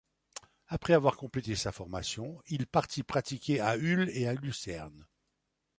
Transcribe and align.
Après 0.67 0.93
avoir 0.95 1.15
complété 1.15 1.55
sa 1.55 1.71
formation, 1.71 2.41
il 2.47 2.65
partit 2.65 3.03
pratiquer 3.03 3.59
à 3.59 3.77
Hull 3.77 4.09
et 4.13 4.27
à 4.27 4.33
Lucerne. 4.33 5.05